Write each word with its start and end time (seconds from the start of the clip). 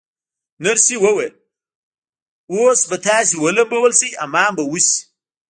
نرسې 0.63 0.95
وویل: 1.03 1.33
اوس 2.51 2.79
به 2.89 2.97
تاسي 3.05 3.35
ولمبول 3.43 3.91
شئ، 3.99 4.09
حمام 4.21 4.51
به 4.57 4.63
وشی. 4.71 4.95